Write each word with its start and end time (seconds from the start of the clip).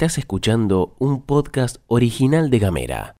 Estás 0.00 0.16
escuchando 0.16 0.94
un 0.98 1.20
podcast 1.20 1.76
original 1.86 2.48
de 2.48 2.58
Gamera. 2.58 3.16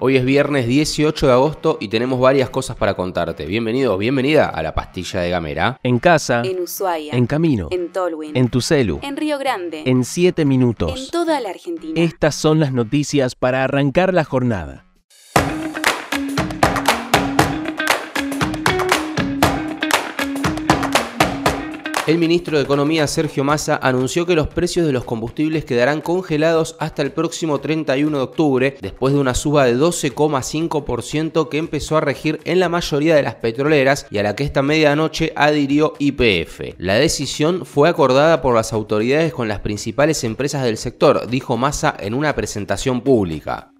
Hoy 0.00 0.18
es 0.18 0.24
viernes 0.26 0.66
18 0.66 1.26
de 1.28 1.32
agosto 1.32 1.78
y 1.80 1.88
tenemos 1.88 2.20
varias 2.20 2.50
cosas 2.50 2.76
para 2.76 2.92
contarte. 2.92 3.46
Bienvenido 3.46 3.94
o 3.94 3.96
bienvenida 3.96 4.50
a 4.50 4.62
la 4.62 4.74
pastilla 4.74 5.22
de 5.22 5.30
Gamera. 5.30 5.80
En 5.82 5.98
casa, 5.98 6.42
En 6.44 6.60
Ushuaia. 6.60 7.14
en 7.14 7.26
camino, 7.26 7.68
En 7.70 7.90
Tolwyn. 7.90 8.36
en 8.36 8.50
tu 8.50 8.60
celu, 8.60 9.00
En 9.02 9.16
Río 9.16 9.38
Grande. 9.38 9.84
en 9.86 10.04
7 10.04 10.42
En 10.42 10.48
minutos. 10.48 11.10
toda 11.10 11.40
la 11.40 11.48
Argentina. 11.48 11.98
Estas 11.98 12.34
son 12.34 12.60
las 12.60 12.74
noticias 12.74 13.34
para 13.34 13.64
arrancar 13.64 14.12
la 14.12 14.24
jornada. 14.24 14.87
El 22.08 22.16
ministro 22.16 22.56
de 22.56 22.64
Economía 22.64 23.06
Sergio 23.06 23.44
Massa 23.44 23.78
anunció 23.82 24.24
que 24.24 24.34
los 24.34 24.48
precios 24.48 24.86
de 24.86 24.92
los 24.92 25.04
combustibles 25.04 25.66
quedarán 25.66 26.00
congelados 26.00 26.74
hasta 26.78 27.02
el 27.02 27.12
próximo 27.12 27.60
31 27.60 28.16
de 28.16 28.22
octubre, 28.24 28.78
después 28.80 29.12
de 29.12 29.20
una 29.20 29.34
suba 29.34 29.66
de 29.66 29.76
12,5% 29.76 31.50
que 31.50 31.58
empezó 31.58 31.98
a 31.98 32.00
regir 32.00 32.40
en 32.46 32.60
la 32.60 32.70
mayoría 32.70 33.14
de 33.14 33.22
las 33.22 33.34
petroleras 33.34 34.06
y 34.10 34.16
a 34.16 34.22
la 34.22 34.34
que 34.34 34.44
esta 34.44 34.62
medianoche 34.62 35.34
adhirió 35.36 35.92
YPF. 35.98 36.78
La 36.78 36.94
decisión 36.94 37.66
fue 37.66 37.90
acordada 37.90 38.40
por 38.40 38.54
las 38.54 38.72
autoridades 38.72 39.34
con 39.34 39.46
las 39.46 39.60
principales 39.60 40.24
empresas 40.24 40.64
del 40.64 40.78
sector, 40.78 41.28
dijo 41.28 41.58
Massa 41.58 41.94
en 42.00 42.14
una 42.14 42.34
presentación 42.34 43.02
pública. 43.02 43.72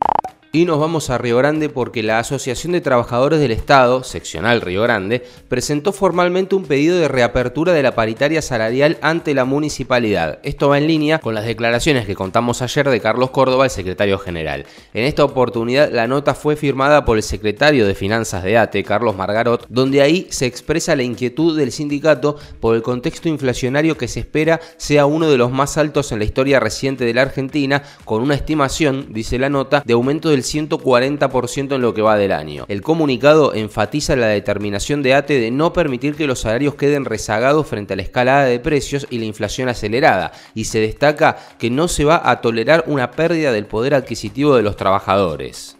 Y 0.50 0.64
nos 0.64 0.80
vamos 0.80 1.10
a 1.10 1.18
Río 1.18 1.36
Grande 1.36 1.68
porque 1.68 2.02
la 2.02 2.20
Asociación 2.20 2.72
de 2.72 2.80
Trabajadores 2.80 3.38
del 3.38 3.50
Estado, 3.50 4.02
seccional 4.02 4.62
Río 4.62 4.82
Grande, 4.82 5.22
presentó 5.46 5.92
formalmente 5.92 6.54
un 6.54 6.64
pedido 6.64 6.96
de 6.96 7.06
reapertura 7.06 7.74
de 7.74 7.82
la 7.82 7.94
paritaria 7.94 8.40
salarial 8.40 8.96
ante 9.02 9.34
la 9.34 9.44
municipalidad. 9.44 10.38
Esto 10.42 10.70
va 10.70 10.78
en 10.78 10.86
línea 10.86 11.18
con 11.18 11.34
las 11.34 11.44
declaraciones 11.44 12.06
que 12.06 12.14
contamos 12.14 12.62
ayer 12.62 12.88
de 12.88 12.98
Carlos 12.98 13.28
Córdoba, 13.28 13.66
el 13.66 13.70
secretario 13.70 14.18
general. 14.18 14.64
En 14.94 15.04
esta 15.04 15.22
oportunidad 15.22 15.92
la 15.92 16.06
nota 16.06 16.34
fue 16.34 16.56
firmada 16.56 17.04
por 17.04 17.18
el 17.18 17.22
secretario 17.22 17.86
de 17.86 17.94
Finanzas 17.94 18.42
de 18.42 18.56
ATE, 18.56 18.84
Carlos 18.84 19.16
Margarot, 19.16 19.66
donde 19.68 20.00
ahí 20.00 20.28
se 20.30 20.46
expresa 20.46 20.96
la 20.96 21.02
inquietud 21.02 21.58
del 21.58 21.72
sindicato 21.72 22.38
por 22.58 22.74
el 22.74 22.80
contexto 22.80 23.28
inflacionario 23.28 23.98
que 23.98 24.08
se 24.08 24.20
espera 24.20 24.60
sea 24.78 25.04
uno 25.04 25.28
de 25.28 25.36
los 25.36 25.52
más 25.52 25.76
altos 25.76 26.10
en 26.10 26.20
la 26.20 26.24
historia 26.24 26.58
reciente 26.58 27.04
de 27.04 27.12
la 27.12 27.20
Argentina, 27.20 27.82
con 28.06 28.22
una 28.22 28.34
estimación, 28.34 29.08
dice 29.10 29.38
la 29.38 29.50
nota, 29.50 29.82
de 29.84 29.92
aumento 29.92 30.30
del 30.30 30.37
140% 30.42 31.74
en 31.74 31.82
lo 31.82 31.94
que 31.94 32.02
va 32.02 32.16
del 32.16 32.32
año. 32.32 32.64
El 32.68 32.82
comunicado 32.82 33.54
enfatiza 33.54 34.16
la 34.16 34.26
determinación 34.26 35.02
de 35.02 35.14
ATE 35.14 35.40
de 35.40 35.50
no 35.50 35.72
permitir 35.72 36.14
que 36.14 36.26
los 36.26 36.40
salarios 36.40 36.74
queden 36.74 37.04
rezagados 37.04 37.66
frente 37.66 37.94
a 37.94 37.96
la 37.96 38.02
escalada 38.02 38.44
de 38.44 38.60
precios 38.60 39.06
y 39.10 39.18
la 39.18 39.24
inflación 39.24 39.68
acelerada, 39.68 40.32
y 40.54 40.64
se 40.64 40.80
destaca 40.80 41.38
que 41.58 41.70
no 41.70 41.88
se 41.88 42.04
va 42.04 42.20
a 42.22 42.40
tolerar 42.40 42.84
una 42.86 43.10
pérdida 43.10 43.52
del 43.52 43.66
poder 43.66 43.94
adquisitivo 43.94 44.56
de 44.56 44.62
los 44.62 44.76
trabajadores. 44.76 45.77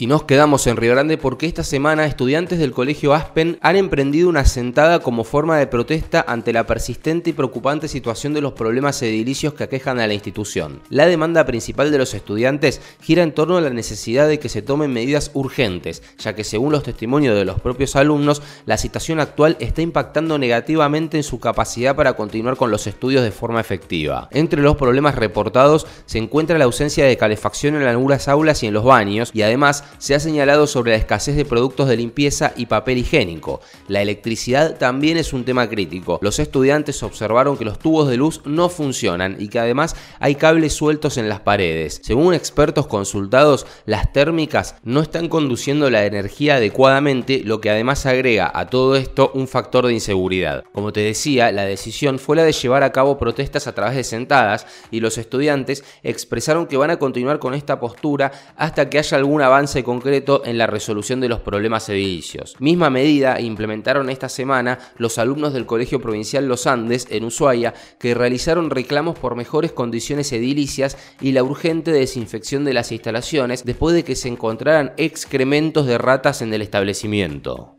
Y 0.00 0.06
nos 0.06 0.22
quedamos 0.22 0.66
en 0.66 0.78
Río 0.78 0.92
Grande 0.92 1.18
porque 1.18 1.44
esta 1.44 1.62
semana 1.62 2.06
estudiantes 2.06 2.58
del 2.58 2.72
colegio 2.72 3.12
Aspen 3.12 3.58
han 3.60 3.76
emprendido 3.76 4.30
una 4.30 4.46
sentada 4.46 5.00
como 5.00 5.24
forma 5.24 5.58
de 5.58 5.66
protesta 5.66 6.24
ante 6.26 6.54
la 6.54 6.66
persistente 6.66 7.28
y 7.28 7.32
preocupante 7.34 7.86
situación 7.86 8.32
de 8.32 8.40
los 8.40 8.54
problemas 8.54 9.02
edilicios 9.02 9.52
que 9.52 9.64
aquejan 9.64 10.00
a 10.00 10.06
la 10.06 10.14
institución. 10.14 10.80
La 10.88 11.04
demanda 11.04 11.44
principal 11.44 11.90
de 11.90 11.98
los 11.98 12.14
estudiantes 12.14 12.80
gira 13.02 13.22
en 13.22 13.34
torno 13.34 13.58
a 13.58 13.60
la 13.60 13.68
necesidad 13.68 14.26
de 14.26 14.38
que 14.38 14.48
se 14.48 14.62
tomen 14.62 14.90
medidas 14.90 15.32
urgentes, 15.34 16.02
ya 16.18 16.34
que 16.34 16.44
según 16.44 16.72
los 16.72 16.82
testimonios 16.82 17.36
de 17.36 17.44
los 17.44 17.60
propios 17.60 17.94
alumnos, 17.94 18.40
la 18.64 18.78
situación 18.78 19.20
actual 19.20 19.58
está 19.60 19.82
impactando 19.82 20.38
negativamente 20.38 21.18
en 21.18 21.24
su 21.24 21.40
capacidad 21.40 21.94
para 21.94 22.14
continuar 22.14 22.56
con 22.56 22.70
los 22.70 22.86
estudios 22.86 23.22
de 23.22 23.32
forma 23.32 23.60
efectiva. 23.60 24.30
Entre 24.30 24.62
los 24.62 24.78
problemas 24.78 25.16
reportados 25.16 25.86
se 26.06 26.16
encuentra 26.16 26.56
la 26.56 26.64
ausencia 26.64 27.04
de 27.04 27.18
calefacción 27.18 27.74
en 27.74 27.82
algunas 27.82 28.28
aulas 28.28 28.62
y 28.62 28.66
en 28.66 28.72
los 28.72 28.84
baños, 28.84 29.30
y 29.34 29.42
además 29.42 29.84
se 29.98 30.14
ha 30.14 30.20
señalado 30.20 30.66
sobre 30.66 30.92
la 30.92 30.98
escasez 30.98 31.36
de 31.36 31.44
productos 31.44 31.88
de 31.88 31.96
limpieza 31.96 32.52
y 32.56 32.66
papel 32.66 32.98
higiénico. 32.98 33.60
La 33.88 34.02
electricidad 34.02 34.76
también 34.78 35.16
es 35.16 35.32
un 35.32 35.44
tema 35.44 35.68
crítico. 35.68 36.18
Los 36.22 36.38
estudiantes 36.38 37.02
observaron 37.02 37.56
que 37.56 37.64
los 37.64 37.78
tubos 37.78 38.08
de 38.08 38.16
luz 38.16 38.42
no 38.44 38.68
funcionan 38.68 39.36
y 39.38 39.48
que 39.48 39.58
además 39.58 39.96
hay 40.18 40.34
cables 40.34 40.72
sueltos 40.72 41.18
en 41.18 41.28
las 41.28 41.40
paredes. 41.40 42.00
Según 42.02 42.34
expertos 42.34 42.86
consultados, 42.86 43.66
las 43.86 44.12
térmicas 44.12 44.76
no 44.82 45.00
están 45.00 45.28
conduciendo 45.28 45.90
la 45.90 46.04
energía 46.04 46.56
adecuadamente, 46.56 47.42
lo 47.44 47.60
que 47.60 47.70
además 47.70 48.06
agrega 48.06 48.50
a 48.54 48.66
todo 48.66 48.96
esto 48.96 49.30
un 49.34 49.48
factor 49.48 49.86
de 49.86 49.94
inseguridad. 49.94 50.64
Como 50.72 50.92
te 50.92 51.00
decía, 51.00 51.52
la 51.52 51.64
decisión 51.64 52.18
fue 52.18 52.36
la 52.36 52.44
de 52.44 52.52
llevar 52.52 52.82
a 52.82 52.92
cabo 52.92 53.18
protestas 53.18 53.66
a 53.66 53.74
través 53.74 53.96
de 53.96 54.04
sentadas 54.04 54.66
y 54.90 55.00
los 55.00 55.18
estudiantes 55.18 55.84
expresaron 56.02 56.66
que 56.66 56.76
van 56.76 56.90
a 56.90 56.98
continuar 56.98 57.38
con 57.38 57.54
esta 57.54 57.80
postura 57.80 58.32
hasta 58.56 58.88
que 58.88 58.98
haya 58.98 59.16
algún 59.16 59.42
avance 59.42 59.79
concreto 59.84 60.42
en 60.44 60.58
la 60.58 60.66
resolución 60.66 61.20
de 61.20 61.28
los 61.28 61.40
problemas 61.40 61.88
edilicios. 61.88 62.56
Misma 62.58 62.90
medida 62.90 63.40
implementaron 63.40 64.10
esta 64.10 64.28
semana 64.28 64.78
los 64.96 65.18
alumnos 65.18 65.52
del 65.52 65.66
Colegio 65.66 66.00
Provincial 66.00 66.46
Los 66.46 66.66
Andes 66.66 67.06
en 67.10 67.24
Ushuaia 67.24 67.74
que 67.98 68.14
realizaron 68.14 68.70
reclamos 68.70 69.18
por 69.18 69.36
mejores 69.36 69.72
condiciones 69.72 70.32
edilicias 70.32 70.96
y 71.20 71.32
la 71.32 71.42
urgente 71.42 71.92
desinfección 71.92 72.64
de 72.64 72.74
las 72.74 72.92
instalaciones 72.92 73.64
después 73.64 73.94
de 73.94 74.04
que 74.04 74.16
se 74.16 74.28
encontraran 74.28 74.92
excrementos 74.96 75.86
de 75.86 75.98
ratas 75.98 76.42
en 76.42 76.52
el 76.54 76.62
establecimiento. 76.62 77.76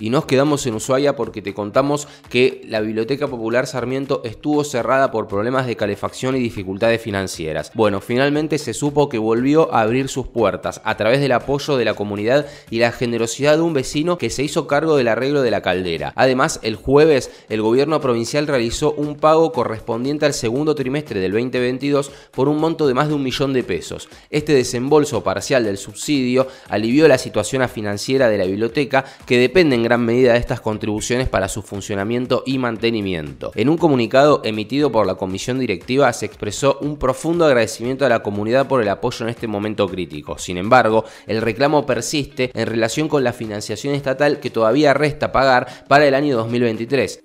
Y 0.00 0.10
nos 0.10 0.24
quedamos 0.24 0.66
en 0.66 0.74
Ushuaia 0.74 1.14
porque 1.14 1.42
te 1.42 1.54
contamos 1.54 2.08
que 2.30 2.62
la 2.66 2.80
Biblioteca 2.80 3.28
Popular 3.28 3.66
Sarmiento 3.66 4.22
estuvo 4.24 4.64
cerrada 4.64 5.10
por 5.10 5.28
problemas 5.28 5.66
de 5.66 5.76
calefacción 5.76 6.34
y 6.34 6.40
dificultades 6.40 7.02
financieras. 7.02 7.70
Bueno, 7.74 8.00
finalmente 8.00 8.56
se 8.58 8.72
supo 8.72 9.10
que 9.10 9.18
volvió 9.18 9.72
a 9.74 9.82
abrir 9.82 10.08
sus 10.08 10.26
puertas 10.26 10.80
a 10.84 10.96
través 10.96 11.20
del 11.20 11.32
apoyo 11.32 11.76
de 11.76 11.84
la 11.84 11.94
comunidad 11.94 12.46
y 12.70 12.78
la 12.78 12.92
generosidad 12.92 13.56
de 13.56 13.62
un 13.62 13.74
vecino 13.74 14.16
que 14.16 14.30
se 14.30 14.42
hizo 14.42 14.66
cargo 14.66 14.96
del 14.96 15.08
arreglo 15.08 15.42
de 15.42 15.50
la 15.50 15.60
caldera. 15.60 16.14
Además, 16.16 16.60
el 16.62 16.76
jueves 16.76 17.30
el 17.50 17.60
gobierno 17.60 18.00
provincial 18.00 18.46
realizó 18.46 18.92
un 18.92 19.16
pago 19.16 19.52
correspondiente 19.52 20.24
al 20.24 20.32
segundo 20.32 20.74
trimestre 20.74 21.20
del 21.20 21.32
2022 21.32 22.10
por 22.30 22.48
un 22.48 22.58
monto 22.58 22.86
de 22.86 22.94
más 22.94 23.08
de 23.08 23.14
un 23.14 23.22
millón 23.22 23.52
de 23.52 23.64
pesos. 23.64 24.08
Este 24.30 24.54
desembolso 24.54 25.22
parcial 25.22 25.64
del 25.64 25.76
subsidio 25.76 26.46
alivió 26.68 27.06
la 27.06 27.18
situación 27.18 27.60
financiera 27.68 28.28
de 28.28 28.38
la 28.38 28.44
biblioteca 28.44 29.04
que 29.26 29.38
depende 29.38 29.76
en 29.76 29.82
gran 29.90 30.04
medida 30.04 30.36
estas 30.36 30.60
contribuciones 30.60 31.28
para 31.28 31.48
su 31.48 31.62
funcionamiento 31.62 32.44
y 32.46 32.58
mantenimiento. 32.58 33.50
En 33.56 33.68
un 33.68 33.76
comunicado 33.76 34.40
emitido 34.44 34.92
por 34.92 35.04
la 35.04 35.16
comisión 35.16 35.58
directiva 35.58 36.12
se 36.12 36.26
expresó 36.26 36.78
un 36.80 36.96
profundo 36.96 37.44
agradecimiento 37.44 38.06
a 38.06 38.08
la 38.08 38.22
comunidad 38.22 38.68
por 38.68 38.82
el 38.82 38.88
apoyo 38.88 39.24
en 39.24 39.30
este 39.30 39.48
momento 39.48 39.88
crítico. 39.88 40.38
Sin 40.38 40.58
embargo, 40.58 41.04
el 41.26 41.42
reclamo 41.42 41.86
persiste 41.86 42.52
en 42.54 42.68
relación 42.68 43.08
con 43.08 43.24
la 43.24 43.32
financiación 43.32 43.92
estatal 43.96 44.38
que 44.38 44.50
todavía 44.50 44.94
resta 44.94 45.32
pagar 45.32 45.66
para 45.88 46.06
el 46.06 46.14
año 46.14 46.36
2023. 46.36 47.22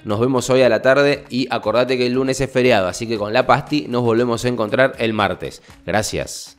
nos 0.04 0.20
vemos 0.20 0.50
hoy 0.50 0.62
a 0.62 0.68
la 0.68 0.82
tarde 0.82 1.24
y 1.30 1.46
acordate 1.50 1.98
que 1.98 2.06
el 2.06 2.14
lunes 2.14 2.40
es 2.40 2.50
feriado, 2.50 2.88
así 2.88 3.06
que 3.06 3.18
con 3.18 3.32
la 3.32 3.46
pasti 3.46 3.86
nos 3.88 4.02
volvemos 4.02 4.44
a 4.44 4.48
encontrar 4.48 4.94
el 4.98 5.12
martes. 5.12 5.62
Gracias. 5.86 6.58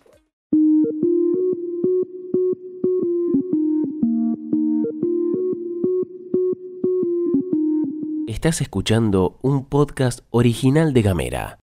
Estás 8.27 8.61
escuchando 8.61 9.37
un 9.41 9.65
podcast 9.65 10.21
original 10.29 10.93
de 10.93 11.01
Gamera. 11.01 11.57